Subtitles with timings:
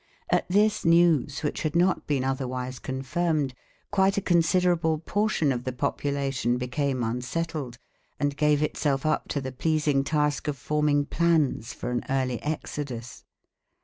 [0.31, 3.53] At this news which had not been otherwise confirmed,
[3.91, 7.77] quite a considerable portion of the population became unsettled
[8.19, 13.25] and gave itself up to the pleasing task of forming plans for an early exodus.